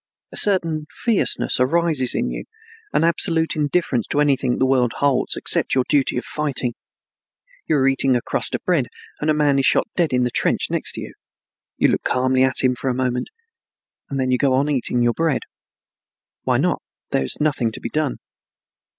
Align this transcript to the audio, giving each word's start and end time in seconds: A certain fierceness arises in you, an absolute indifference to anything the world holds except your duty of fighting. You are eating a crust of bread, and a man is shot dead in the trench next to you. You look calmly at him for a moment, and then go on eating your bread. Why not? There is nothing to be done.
A 0.31 0.35
certain 0.37 0.87
fierceness 0.89 1.59
arises 1.59 2.15
in 2.15 2.31
you, 2.31 2.45
an 2.91 3.03
absolute 3.03 3.55
indifference 3.55 4.07
to 4.07 4.19
anything 4.19 4.57
the 4.57 4.65
world 4.65 4.93
holds 4.93 5.35
except 5.35 5.75
your 5.75 5.83
duty 5.87 6.17
of 6.17 6.25
fighting. 6.25 6.73
You 7.67 7.75
are 7.75 7.87
eating 7.87 8.15
a 8.15 8.21
crust 8.23 8.55
of 8.55 8.63
bread, 8.65 8.87
and 9.19 9.29
a 9.29 9.35
man 9.35 9.59
is 9.59 9.67
shot 9.67 9.85
dead 9.95 10.11
in 10.11 10.23
the 10.23 10.31
trench 10.31 10.69
next 10.71 10.93
to 10.93 11.01
you. 11.01 11.13
You 11.77 11.89
look 11.89 12.01
calmly 12.03 12.41
at 12.41 12.63
him 12.63 12.73
for 12.75 12.89
a 12.89 12.95
moment, 12.95 13.29
and 14.09 14.19
then 14.19 14.35
go 14.39 14.53
on 14.53 14.71
eating 14.71 15.03
your 15.03 15.13
bread. 15.13 15.43
Why 16.45 16.57
not? 16.57 16.81
There 17.11 17.23
is 17.23 17.39
nothing 17.39 17.71
to 17.73 17.79
be 17.79 17.89
done. 17.89 18.17